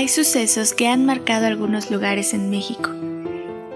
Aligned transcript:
hay 0.00 0.08
sucesos 0.08 0.72
que 0.72 0.88
han 0.88 1.04
marcado 1.04 1.46
algunos 1.46 1.90
lugares 1.90 2.32
en 2.32 2.48
México 2.48 2.88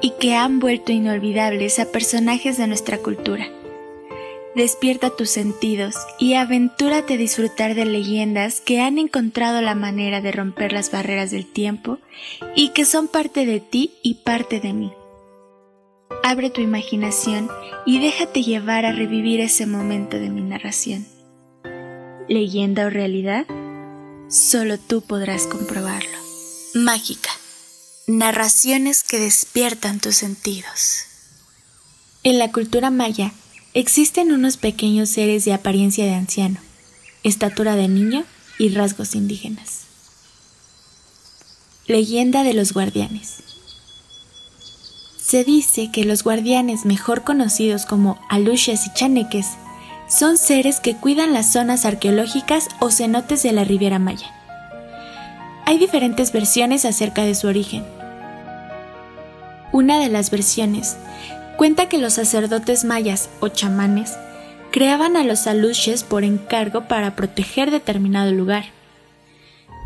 y 0.01 0.15
que 0.19 0.35
han 0.35 0.59
vuelto 0.59 0.91
inolvidables 0.91 1.79
a 1.79 1.93
personajes 1.93 2.57
de 2.57 2.67
nuestra 2.67 2.97
cultura. 2.97 3.47
Despierta 4.57 5.11
tus 5.11 5.29
sentidos 5.29 5.95
y 6.19 6.33
aventúrate 6.33 7.15
a 7.15 7.17
disfrutar 7.19 7.75
de 7.75 7.85
leyendas 7.85 8.63
que 8.63 8.81
han 8.81 8.97
encontrado 8.97 9.61
la 9.61 9.75
manera 9.75 10.23
de 10.23 10.33
romper 10.33 10.73
las 10.73 10.91
barreras 10.91 11.31
del 11.31 11.45
tiempo 11.45 11.99
y 12.57 12.71
que 12.71 12.87
son 12.87 13.07
parte 13.09 13.45
de 13.45 13.61
ti 13.61 13.93
y 14.03 14.15
parte 14.15 14.61
de 14.61 14.73
mí. 14.73 14.93
Abre 16.23 16.49
tu 16.49 16.63
imaginación 16.63 17.51
y 17.85 18.01
déjate 18.01 18.43
llevar 18.43 18.87
a 18.87 18.93
revivir 18.93 19.41
ese 19.41 19.67
momento 19.67 20.19
de 20.19 20.31
mi 20.31 20.41
narración. 20.41 21.05
¿Leyenda 22.29 22.87
o 22.87 22.91
realidad? 22.91 23.45
Solo 24.29 24.79
tú 24.79 25.03
podrás 25.03 25.47
comprobarlo. 25.47 26.19
Mágica. 26.75 27.31
Narraciones 28.07 29.03
que 29.03 29.19
despiertan 29.19 30.01
tus 30.01 30.17
sentidos. 30.17 31.05
En 32.23 32.39
la 32.39 32.53
cultura 32.53 32.91
maya, 32.91 33.33
Existen 33.77 34.31
unos 34.31 34.57
pequeños 34.57 35.09
seres 35.09 35.45
de 35.45 35.53
apariencia 35.53 36.05
de 36.05 36.15
anciano, 36.15 36.61
estatura 37.25 37.75
de 37.75 37.89
niño 37.89 38.25
y 38.57 38.69
rasgos 38.69 39.17
indígenas. 39.17 39.81
Leyenda 41.89 42.45
de 42.45 42.55
los 42.55 42.73
guardianes. 42.73 43.43
Se 45.21 45.43
dice 45.43 45.91
que 45.93 46.05
los 46.05 46.23
guardianes, 46.23 46.85
mejor 46.85 47.25
conocidos 47.25 47.85
como 47.85 48.25
aluches 48.31 48.87
y 48.87 48.95
chaneques, 48.95 49.47
son 50.09 50.39
seres 50.39 50.81
que 50.81 50.97
cuidan 50.97 51.33
las 51.33 51.53
zonas 51.53 51.85
arqueológicas 51.85 52.69
o 52.81 52.91
cenotes 52.91 53.43
de 53.43 53.53
la 53.53 53.65
Riviera 53.65 53.99
Maya. 53.99 54.29
Hay 55.67 55.79
diferentes 55.79 56.33
versiones 56.33 56.85
acerca 56.85 57.23
de 57.25 57.35
su 57.35 57.47
origen. 57.47 57.85
Una 59.73 59.99
de 59.99 60.09
las 60.09 60.31
versiones 60.31 60.97
Cuenta 61.57 61.89
que 61.89 61.99
los 61.99 62.15
sacerdotes 62.15 62.85
mayas 62.85 63.31
o 63.39 63.49
chamanes 63.49 64.17
creaban 64.73 65.17
a 65.17 65.23
los 65.23 65.47
aluches 65.47 66.03
por 66.03 66.25
encargo 66.25 66.83
para 66.83 67.15
proteger 67.15 67.71
determinado 67.71 68.33
lugar. 68.33 68.65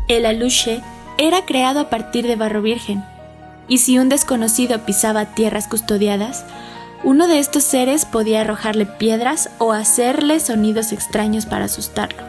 El 0.07 0.25
aluche 0.25 0.81
era 1.19 1.45
creado 1.45 1.79
a 1.81 1.89
partir 1.91 2.25
de 2.25 2.35
barro 2.35 2.63
virgen, 2.63 3.03
y 3.67 3.77
si 3.77 3.99
un 3.99 4.09
desconocido 4.09 4.79
pisaba 4.79 5.35
tierras 5.35 5.67
custodiadas, 5.67 6.43
uno 7.03 7.27
de 7.27 7.39
estos 7.39 7.63
seres 7.63 8.05
podía 8.05 8.41
arrojarle 8.41 8.85
piedras 8.85 9.49
o 9.57 9.71
hacerle 9.71 10.39
sonidos 10.39 10.91
extraños 10.91 11.45
para 11.45 11.65
asustarlo. 11.65 12.23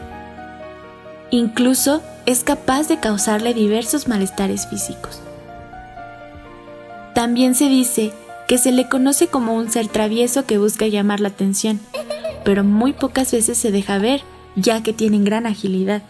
Incluso 1.29 2.01
es 2.25 2.43
capaz 2.43 2.87
de 2.87 2.99
causarle 2.99 3.53
diversos 3.53 4.07
malestares 4.07 4.67
físicos. 4.67 5.21
También 7.13 7.55
se 7.55 7.67
dice 7.67 8.13
que 8.47 8.57
se 8.57 8.71
le 8.71 8.87
conoce 8.87 9.27
como 9.27 9.55
un 9.55 9.69
ser 9.69 9.87
travieso 9.87 10.45
que 10.45 10.57
busca 10.57 10.87
llamar 10.87 11.19
la 11.19 11.29
atención, 11.29 11.79
pero 12.43 12.63
muy 12.63 12.93
pocas 12.93 13.31
veces 13.31 13.57
se 13.57 13.71
deja 13.71 13.97
ver, 13.97 14.21
ya 14.55 14.83
que 14.83 14.93
tienen 14.93 15.23
gran 15.23 15.45
agilidad. 15.45 16.03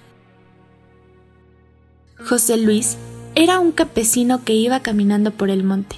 José 2.23 2.57
Luis 2.57 2.97
era 3.35 3.59
un 3.59 3.71
campesino 3.71 4.43
que 4.43 4.53
iba 4.53 4.79
caminando 4.81 5.31
por 5.31 5.49
el 5.49 5.63
monte. 5.63 5.97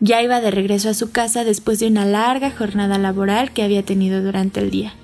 Ya 0.00 0.22
iba 0.22 0.40
de 0.40 0.50
regreso 0.50 0.90
a 0.90 0.94
su 0.94 1.10
casa 1.10 1.44
después 1.44 1.78
de 1.78 1.86
una 1.86 2.04
larga 2.04 2.50
jornada 2.50 2.98
laboral 2.98 3.52
que 3.52 3.62
había 3.62 3.82
tenido 3.82 4.22
durante 4.22 4.60
el 4.60 4.70
día. 4.70 4.94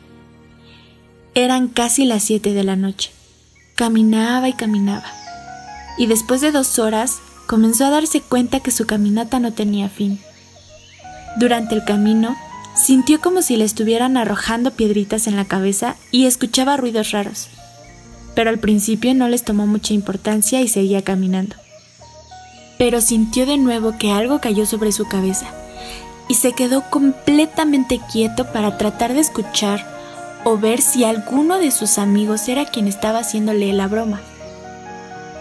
Eran 1.34 1.68
casi 1.68 2.04
las 2.04 2.22
siete 2.22 2.52
de 2.52 2.62
la 2.62 2.76
noche. 2.76 3.10
Caminaba 3.74 4.48
y 4.50 4.52
caminaba. 4.52 5.10
Y 5.96 6.06
después 6.06 6.42
de 6.42 6.52
dos 6.52 6.78
horas 6.78 7.20
comenzó 7.46 7.86
a 7.86 7.90
darse 7.90 8.20
cuenta 8.20 8.60
que 8.60 8.70
su 8.70 8.86
caminata 8.86 9.40
no 9.40 9.52
tenía 9.52 9.88
fin. 9.88 10.20
Durante 11.38 11.74
el 11.74 11.84
camino, 11.84 12.36
sintió 12.74 13.20
como 13.20 13.40
si 13.40 13.56
le 13.56 13.64
estuvieran 13.64 14.18
arrojando 14.18 14.72
piedritas 14.72 15.26
en 15.26 15.36
la 15.36 15.46
cabeza 15.46 15.96
y 16.10 16.26
escuchaba 16.26 16.76
ruidos 16.76 17.12
raros. 17.12 17.48
Pero 18.34 18.50
al 18.50 18.58
principio 18.58 19.14
no 19.14 19.28
les 19.28 19.42
tomó 19.42 19.66
mucha 19.66 19.94
importancia 19.94 20.60
y 20.60 20.68
seguía 20.68 21.02
caminando. 21.02 21.56
Pero 22.82 23.00
sintió 23.00 23.46
de 23.46 23.58
nuevo 23.58 23.96
que 23.96 24.10
algo 24.10 24.40
cayó 24.40 24.66
sobre 24.66 24.90
su 24.90 25.06
cabeza 25.06 25.46
y 26.26 26.34
se 26.34 26.52
quedó 26.52 26.82
completamente 26.90 28.00
quieto 28.10 28.50
para 28.52 28.76
tratar 28.76 29.14
de 29.14 29.20
escuchar 29.20 29.86
o 30.42 30.58
ver 30.58 30.82
si 30.82 31.04
alguno 31.04 31.58
de 31.58 31.70
sus 31.70 31.98
amigos 31.98 32.48
era 32.48 32.64
quien 32.64 32.88
estaba 32.88 33.20
haciéndole 33.20 33.72
la 33.72 33.86
broma. 33.86 34.20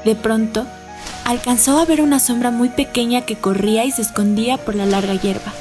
De 0.05 0.13
pronto, 0.13 0.67
alcanzó 1.25 1.79
a 1.79 1.85
ver 1.85 2.03
una 2.03 2.19
sombra 2.19 2.51
muy 2.51 2.69
pequeña 2.69 3.21
que 3.21 3.37
corría 3.37 3.85
y 3.85 3.91
se 3.91 4.03
escondía 4.03 4.59
por 4.59 4.75
la 4.75 4.85
larga 4.85 5.15
hierba. 5.15 5.51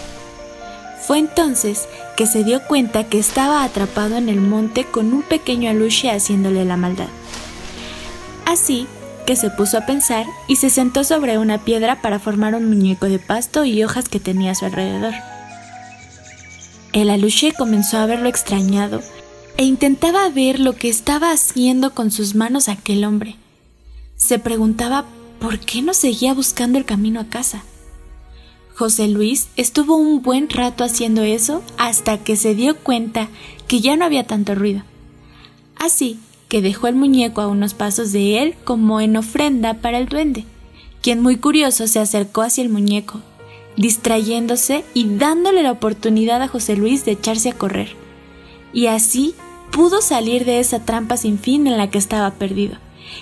Fue 1.00 1.18
entonces 1.18 1.88
que 2.14 2.26
se 2.26 2.44
dio 2.44 2.60
cuenta 2.66 3.04
que 3.04 3.18
estaba 3.18 3.64
atrapado 3.64 4.18
en 4.18 4.28
el 4.28 4.42
monte 4.42 4.84
con 4.84 5.14
un 5.14 5.22
pequeño 5.22 5.70
aluche 5.70 6.10
haciéndole 6.10 6.66
la 6.66 6.76
maldad. 6.76 7.08
Así 8.44 8.86
que 9.26 9.36
se 9.36 9.50
puso 9.50 9.78
a 9.78 9.86
pensar 9.86 10.26
y 10.48 10.56
se 10.56 10.70
sentó 10.70 11.04
sobre 11.04 11.38
una 11.38 11.58
piedra 11.58 12.02
para 12.02 12.18
formar 12.18 12.54
un 12.54 12.68
muñeco 12.68 13.06
de 13.06 13.18
pasto 13.18 13.64
y 13.64 13.82
hojas 13.84 14.08
que 14.08 14.20
tenía 14.20 14.52
a 14.52 14.54
su 14.54 14.64
alrededor. 14.64 15.14
El 16.92 17.10
aluche 17.10 17.52
comenzó 17.52 17.98
a 17.98 18.06
verlo 18.06 18.28
extrañado 18.28 19.00
e 19.56 19.64
intentaba 19.64 20.28
ver 20.30 20.58
lo 20.58 20.74
que 20.74 20.88
estaba 20.88 21.30
haciendo 21.30 21.94
con 21.94 22.10
sus 22.10 22.34
manos 22.34 22.68
aquel 22.68 23.04
hombre. 23.04 23.36
Se 24.16 24.38
preguntaba 24.38 25.04
por 25.38 25.58
qué 25.58 25.82
no 25.82 25.94
seguía 25.94 26.34
buscando 26.34 26.78
el 26.78 26.84
camino 26.84 27.20
a 27.20 27.26
casa. 27.26 27.62
José 28.74 29.08
Luis 29.08 29.48
estuvo 29.56 29.96
un 29.96 30.22
buen 30.22 30.48
rato 30.48 30.84
haciendo 30.84 31.22
eso 31.22 31.62
hasta 31.78 32.18
que 32.18 32.36
se 32.36 32.54
dio 32.54 32.76
cuenta 32.76 33.28
que 33.68 33.80
ya 33.80 33.96
no 33.96 34.04
había 34.04 34.26
tanto 34.26 34.54
ruido. 34.54 34.82
Así 35.76 36.18
que 36.50 36.60
dejó 36.60 36.88
el 36.88 36.96
muñeco 36.96 37.40
a 37.40 37.46
unos 37.46 37.72
pasos 37.74 38.12
de 38.12 38.42
él 38.42 38.56
como 38.64 39.00
en 39.00 39.16
ofrenda 39.16 39.74
para 39.74 39.98
el 39.98 40.08
duende, 40.08 40.44
quien 41.00 41.22
muy 41.22 41.36
curioso 41.36 41.86
se 41.86 42.00
acercó 42.00 42.42
hacia 42.42 42.62
el 42.62 42.68
muñeco, 42.68 43.20
distrayéndose 43.76 44.84
y 44.92 45.16
dándole 45.16 45.62
la 45.62 45.70
oportunidad 45.70 46.42
a 46.42 46.48
José 46.48 46.76
Luis 46.76 47.04
de 47.04 47.12
echarse 47.12 47.50
a 47.50 47.54
correr. 47.54 47.94
Y 48.72 48.88
así 48.88 49.34
pudo 49.70 50.02
salir 50.02 50.44
de 50.44 50.58
esa 50.58 50.84
trampa 50.84 51.16
sin 51.16 51.38
fin 51.38 51.68
en 51.68 51.78
la 51.78 51.88
que 51.88 51.98
estaba 51.98 52.32
perdido, 52.32 52.78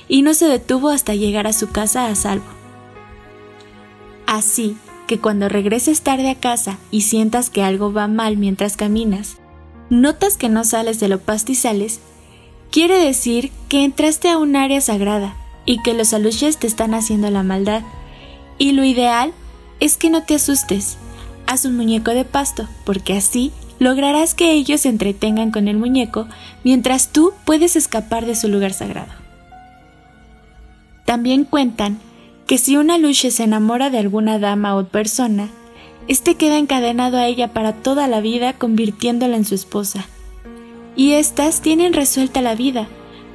y 0.09 0.23
no 0.23 0.33
se 0.33 0.47
detuvo 0.47 0.89
hasta 0.89 1.15
llegar 1.15 1.47
a 1.47 1.53
su 1.53 1.71
casa 1.71 2.07
a 2.07 2.15
salvo. 2.15 2.47
Así 4.27 4.77
que 5.07 5.19
cuando 5.19 5.51
regreses 5.51 6.01
tarde 6.01 6.31
a 6.31 6.35
casa 6.35 6.79
y 6.91 7.03
sientas 7.03 7.51
que 7.51 7.63
algo 7.63 7.93
va 7.93 8.09
mal 8.09 8.39
mientras 8.39 8.79
caminas, 8.79 9.37
notas 9.91 10.39
que 10.39 10.49
no 10.49 10.65
sales 10.65 10.99
de 10.99 11.09
los 11.09 11.21
pastizales, 11.21 12.01
quiere 12.71 12.99
decir 12.99 13.53
que 13.69 13.85
entraste 13.85 14.29
a 14.29 14.39
un 14.39 14.57
área 14.57 14.81
sagrada 14.81 15.37
y 15.65 15.83
que 15.83 15.95
los 15.95 16.15
aluches 16.15 16.59
te 16.59 16.67
están 16.67 16.95
haciendo 16.95 17.31
la 17.31 17.43
maldad. 17.43 17.83
Y 18.57 18.73
lo 18.73 18.85
ideal 18.85 19.33
es 19.81 19.97
que 19.97 20.11
no 20.11 20.23
te 20.23 20.35
asustes. 20.35 20.97
Haz 21.47 21.65
un 21.65 21.77
muñeco 21.77 22.13
de 22.13 22.25
pasto, 22.25 22.69
porque 22.85 23.17
así 23.17 23.53
lograrás 23.79 24.35
que 24.35 24.53
ellos 24.53 24.83
se 24.83 24.89
entretengan 24.89 25.51
con 25.51 25.69
el 25.69 25.77
muñeco 25.77 26.27
mientras 26.65 27.13
tú 27.13 27.33
puedes 27.45 27.77
escapar 27.77 28.27
de 28.27 28.35
su 28.35 28.49
lugar 28.49 28.73
sagrado. 28.73 29.13
También 31.05 31.45
cuentan 31.45 31.99
que 32.47 32.59
si 32.59 32.77
una 32.77 32.99
luche 32.99 33.31
se 33.31 33.45
enamora 33.45 33.91
de 33.91 33.99
alguna 33.99 34.39
dama 34.39 34.77
o 34.77 34.85
persona, 34.85 35.49
éste 36.07 36.35
queda 36.35 36.59
encadenado 36.59 37.19
a 37.19 37.27
ella 37.27 37.53
para 37.53 37.75
toda 37.75 38.09
la 38.09 38.21
vida 38.21 38.55
convirtiéndola 38.55 39.37
en 39.37 39.45
su 39.45 39.55
esposa. 39.55 40.07
Y 40.99 41.13
éstas 41.13 41.61
tienen 41.61 41.93
resuelta 41.93 42.43
la 42.43 42.57
vida, 42.57 42.89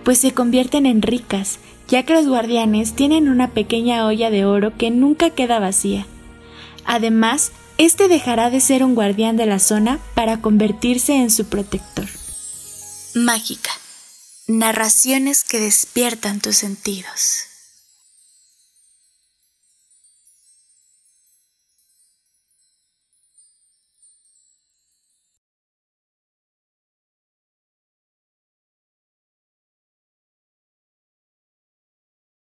pues 0.03 0.19
se 0.19 0.34
convierten 0.34 0.85
en 0.85 1.01
ricas, 1.01 1.59
ya 1.88 2.03
que 2.03 2.12
los 2.12 2.28
guardianes 2.28 2.94
tienen 2.94 3.29
una 3.29 3.51
pequeña 3.51 4.05
olla 4.05 4.29
de 4.29 4.43
oro 4.43 4.78
que 4.78 4.91
nunca 4.91 5.29
queda 5.29 5.59
vacía. 5.59 6.05
Además, 6.84 7.53
éste 7.78 8.09
dejará 8.09 8.49
de 8.49 8.59
ser 8.59 8.84
un 8.84 8.96
guardián 8.96 9.38
de 9.38 9.46
la 9.46 9.59
zona 9.59 9.99
para 10.14 10.41
convertirse 10.41 11.16
en 11.16 11.32
su 11.32 11.46
protector. 11.46 12.09
Mágica. 13.16 13.72
Narraciones 14.47 15.46
que 15.46 15.61
despiertan 15.61 16.41
tus 16.41 16.58
sentidos. 16.58 17.53